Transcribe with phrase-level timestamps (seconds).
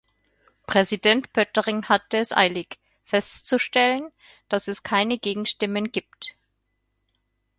[0.65, 4.11] Präsident Pöttering hatte es eilig, festzustellen,
[4.49, 6.35] dass es keine Gegenstimmen gibt.